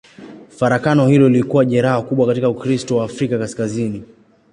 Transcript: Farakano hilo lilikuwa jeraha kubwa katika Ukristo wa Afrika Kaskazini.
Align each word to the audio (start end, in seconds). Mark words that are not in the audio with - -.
Farakano 0.49 1.07
hilo 1.07 1.29
lilikuwa 1.29 1.65
jeraha 1.65 2.01
kubwa 2.01 2.27
katika 2.27 2.49
Ukristo 2.49 2.97
wa 2.97 3.05
Afrika 3.05 3.39
Kaskazini. 3.39 4.03